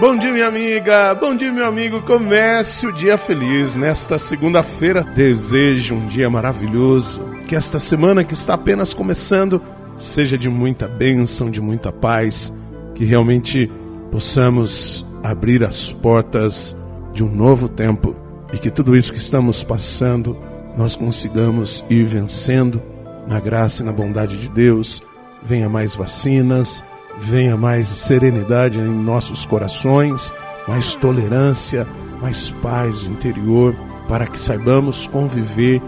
Bom 0.00 0.16
dia, 0.16 0.32
minha 0.32 0.46
amiga. 0.46 1.14
Bom 1.14 1.36
dia, 1.36 1.52
meu 1.52 1.66
amigo. 1.66 2.00
Comece 2.00 2.86
o 2.86 2.92
dia 2.92 3.18
feliz 3.18 3.76
nesta 3.76 4.18
segunda-feira. 4.18 5.04
Desejo 5.04 5.94
um 5.94 6.08
dia 6.08 6.30
maravilhoso. 6.30 7.20
Que 7.46 7.54
esta 7.54 7.78
semana 7.78 8.24
que 8.24 8.32
está 8.32 8.54
apenas 8.54 8.94
começando 8.94 9.60
seja 9.98 10.38
de 10.38 10.48
muita 10.48 10.88
bênção, 10.88 11.50
de 11.50 11.60
muita 11.60 11.92
paz. 11.92 12.50
Que 12.94 13.04
realmente 13.04 13.70
possamos 14.10 15.04
abrir 15.22 15.62
as 15.64 15.92
portas 15.92 16.74
de 17.12 17.22
um 17.22 17.30
novo 17.30 17.68
tempo 17.68 18.16
e 18.54 18.58
que 18.58 18.70
tudo 18.70 18.96
isso 18.96 19.12
que 19.12 19.18
estamos 19.18 19.62
passando 19.62 20.34
nós 20.78 20.96
consigamos 20.96 21.84
ir 21.90 22.04
vencendo 22.04 22.80
na 23.28 23.38
graça 23.38 23.82
e 23.82 23.86
na 23.86 23.92
bondade 23.92 24.38
de 24.38 24.48
Deus. 24.48 25.02
Venha 25.42 25.68
mais 25.68 25.94
vacinas, 25.94 26.82
venha 27.20 27.56
mais 27.56 27.86
serenidade 27.86 28.78
em 28.78 28.88
nossos 28.88 29.44
corações, 29.44 30.32
mais 30.66 30.94
tolerância, 30.94 31.86
mais 32.20 32.50
paz 32.50 33.04
interior, 33.04 33.74
para 34.08 34.26
que 34.26 34.38
saibamos 34.38 35.06
conviver, 35.06 35.80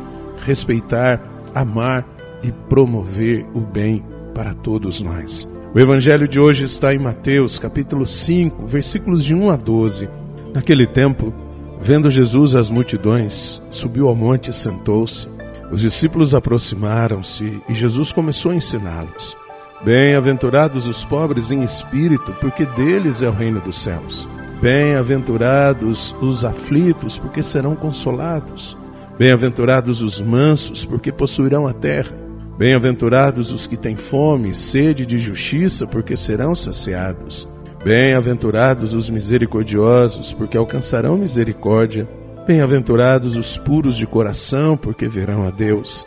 respeitar, 0.45 1.21
amar 1.55 2.07
e 2.43 2.53
promover 2.53 3.45
o 3.55 3.61
bem 3.61 4.03
para 4.35 4.55
todos 4.55 5.01
nós. 5.01 5.49
O 5.75 5.81
evangelho 5.81 6.29
de 6.29 6.39
hoje 6.39 6.65
está 6.65 6.95
em 6.95 6.99
Mateus, 6.99 7.59
capítulo 7.59 8.05
5, 8.05 8.67
versículos 8.67 9.25
de 9.25 9.35
1 9.35 9.51
a 9.51 9.57
12. 9.57 10.09
Naquele 10.53 10.87
tempo, 10.87 11.33
vendo 11.81 12.11
Jesus 12.11 12.55
as 12.55 12.71
multidões, 12.71 13.61
subiu 13.71 14.09
ao 14.09 14.15
monte 14.15 14.51
e 14.51 14.53
sentou-se. 14.53 15.29
Os 15.71 15.81
discípulos 15.81 16.35
aproximaram-se 16.35 17.63
e 17.69 17.75
Jesus 17.75 18.13
começou 18.13 18.53
a 18.53 18.55
ensiná-los. 18.55 19.42
Bem-aventurados 19.85 20.87
os 20.87 21.05
pobres 21.05 21.51
em 21.51 21.65
espírito, 21.65 22.33
porque 22.41 22.65
deles 22.65 23.21
é 23.21 23.29
o 23.29 23.33
reino 23.33 23.61
dos 23.61 23.83
céus. 23.83 24.29
Bem-aventurados 24.61 26.15
os 26.23 26.45
aflitos, 26.45 27.19
porque 27.19 27.43
serão 27.43 27.75
consolados. 27.75 28.77
Bem-aventurados 29.19 30.01
os 30.01 30.21
mansos, 30.21 30.85
porque 30.85 31.11
possuirão 31.11 31.67
a 31.67 31.73
terra. 31.73 32.13
Bem-aventurados 32.57 33.51
os 33.51 33.67
que 33.67 33.77
têm 33.77 33.97
fome 33.97 34.51
e 34.51 34.55
sede 34.55 35.05
de 35.05 35.19
justiça, 35.19 35.85
porque 35.85 36.17
serão 36.17 36.55
saciados. 36.55 37.49
Bem-aventurados 37.85 38.95
os 38.95 39.11
misericordiosos, 39.11 40.33
porque 40.33 40.57
alcançarão 40.57 41.17
misericórdia. 41.17 42.09
Bem-aventurados 42.47 43.37
os 43.37 43.59
puros 43.59 43.97
de 43.97 44.07
coração, 44.07 44.77
porque 44.77 45.09
verão 45.09 45.45
a 45.45 45.51
Deus. 45.51 46.07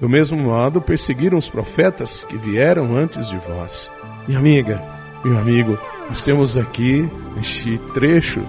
do 0.00 0.08
mesmo 0.08 0.36
modo, 0.38 0.80
perseguiram 0.80 1.36
os 1.36 1.48
profetas 1.48 2.24
que 2.24 2.36
vieram 2.36 2.96
antes 2.96 3.28
de 3.28 3.36
vós. 3.36 3.92
Minha 4.26 4.40
amiga, 4.40 4.82
meu 5.22 5.38
amigo, 5.38 5.78
nós 6.08 6.22
temos 6.22 6.56
aqui, 6.56 7.08
neste 7.36 7.78
trecho 7.92 8.40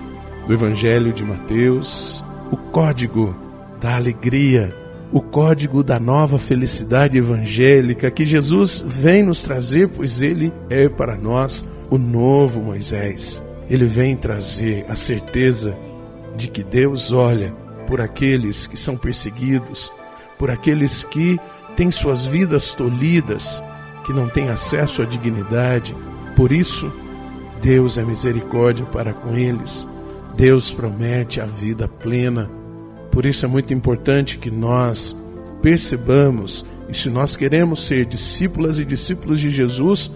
do 0.47 0.53
Evangelho 0.53 1.11
de 1.11 1.23
Mateus, 1.23 2.23
o 2.49 2.55
código 2.55 3.35
da 3.81 3.97
alegria, 3.97 4.73
o 5.11 5.21
código 5.21 5.83
da 5.83 5.99
nova 5.99 6.39
felicidade 6.39 7.17
evangélica 7.17 8.09
que 8.09 8.25
Jesus 8.25 8.81
vem 8.85 9.21
nos 9.23 9.43
trazer, 9.43 9.89
pois 9.89 10.21
ele 10.21 10.53
é 10.69 10.87
para 10.87 11.17
nós 11.17 11.65
o 11.89 11.97
novo 11.97 12.61
Moisés. 12.61 13.43
Ele 13.69 13.85
vem 13.85 14.15
trazer 14.15 14.85
a 14.87 14.95
certeza 14.95 15.77
de 16.37 16.47
que 16.47 16.63
Deus 16.63 17.11
olha 17.11 17.53
por 17.87 17.99
aqueles 17.99 18.65
que 18.65 18.77
são 18.77 18.95
perseguidos, 18.95 19.91
por 20.41 20.49
aqueles 20.49 21.03
que 21.03 21.39
têm 21.75 21.91
suas 21.91 22.25
vidas 22.25 22.73
tolhidas, 22.73 23.61
que 24.03 24.11
não 24.11 24.27
têm 24.27 24.49
acesso 24.49 25.03
à 25.03 25.05
dignidade. 25.05 25.93
Por 26.35 26.51
isso, 26.51 26.91
Deus 27.61 27.95
é 27.95 28.03
misericórdia 28.03 28.83
para 28.87 29.13
com 29.13 29.37
eles. 29.37 29.87
Deus 30.35 30.73
promete 30.73 31.39
a 31.39 31.45
vida 31.45 31.87
plena. 31.87 32.49
Por 33.11 33.23
isso 33.23 33.45
é 33.45 33.47
muito 33.47 33.71
importante 33.71 34.39
que 34.39 34.49
nós 34.49 35.15
percebamos, 35.61 36.65
e 36.89 36.97
se 36.97 37.07
nós 37.07 37.35
queremos 37.35 37.85
ser 37.85 38.07
discípulas 38.07 38.79
e 38.79 38.83
discípulos 38.83 39.39
de 39.39 39.51
Jesus, 39.51 40.09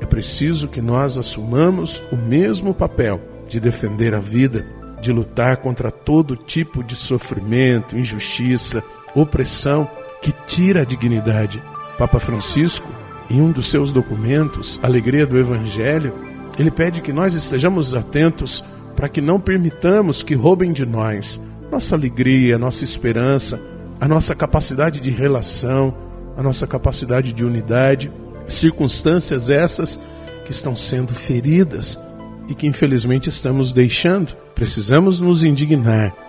é 0.00 0.06
preciso 0.06 0.66
que 0.66 0.82
nós 0.82 1.16
assumamos 1.16 2.02
o 2.10 2.16
mesmo 2.16 2.74
papel 2.74 3.20
de 3.48 3.60
defender 3.60 4.12
a 4.12 4.18
vida, 4.18 4.66
de 5.00 5.12
lutar 5.12 5.58
contra 5.58 5.92
todo 5.92 6.34
tipo 6.34 6.82
de 6.82 6.96
sofrimento, 6.96 7.96
injustiça, 7.96 8.82
opressão 9.14 9.88
que 10.22 10.32
tira 10.46 10.82
a 10.82 10.84
dignidade. 10.84 11.62
Papa 11.96 12.18
Francisco, 12.18 12.88
em 13.30 13.40
um 13.40 13.50
dos 13.50 13.68
seus 13.68 13.92
documentos, 13.92 14.78
Alegria 14.82 15.26
do 15.26 15.38
Evangelho, 15.38 16.12
ele 16.58 16.70
pede 16.70 17.00
que 17.00 17.12
nós 17.12 17.34
estejamos 17.34 17.94
atentos 17.94 18.64
para 18.96 19.08
que 19.08 19.20
não 19.20 19.38
permitamos 19.38 20.22
que 20.22 20.34
roubem 20.34 20.72
de 20.72 20.84
nós 20.84 21.40
nossa 21.70 21.94
alegria, 21.94 22.58
nossa 22.58 22.82
esperança, 22.82 23.60
a 24.00 24.08
nossa 24.08 24.34
capacidade 24.34 25.00
de 25.00 25.10
relação, 25.10 25.94
a 26.36 26.42
nossa 26.42 26.66
capacidade 26.66 27.32
de 27.32 27.44
unidade, 27.44 28.10
circunstâncias 28.48 29.50
essas 29.50 30.00
que 30.44 30.50
estão 30.50 30.74
sendo 30.74 31.12
feridas 31.12 31.98
e 32.48 32.54
que 32.54 32.66
infelizmente 32.66 33.28
estamos 33.28 33.72
deixando. 33.72 34.34
Precisamos 34.54 35.20
nos 35.20 35.44
indignar 35.44 36.14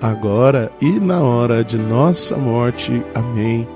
agora 0.00 0.70
e 0.80 0.98
na 0.98 1.20
hora 1.20 1.62
de 1.62 1.76
nossa 1.76 2.36
morte. 2.36 3.02
Amém. 3.14 3.66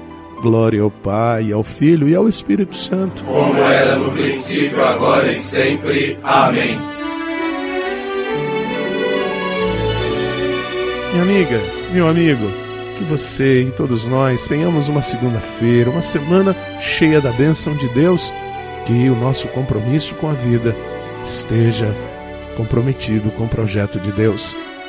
Glória 0.40 0.82
ao 0.82 0.90
Pai, 0.90 1.52
ao 1.52 1.62
Filho 1.62 2.08
e 2.08 2.14
ao 2.14 2.28
Espírito 2.28 2.76
Santo. 2.76 3.24
Como 3.24 3.58
era 3.60 3.96
no 3.96 4.12
princípio, 4.12 4.84
agora 4.84 5.30
e 5.30 5.34
sempre. 5.34 6.18
Amém. 6.22 6.78
Minha 11.12 11.22
amiga, 11.22 11.60
meu 11.92 12.08
amigo, 12.08 12.50
que 12.98 13.04
você 13.04 13.62
e 13.62 13.70
todos 13.70 14.06
nós 14.06 14.46
tenhamos 14.48 14.88
uma 14.88 15.00
segunda-feira, 15.00 15.88
uma 15.88 16.02
semana 16.02 16.56
cheia 16.80 17.20
da 17.20 17.32
bênção 17.32 17.74
de 17.74 17.88
Deus, 17.90 18.32
que 18.84 19.08
o 19.08 19.14
nosso 19.14 19.48
compromisso 19.48 20.14
com 20.16 20.28
a 20.28 20.32
vida 20.32 20.74
esteja 21.24 21.94
comprometido 22.56 23.30
com 23.30 23.44
o 23.44 23.48
projeto 23.48 23.98
de 23.98 24.12
Deus. 24.12 24.56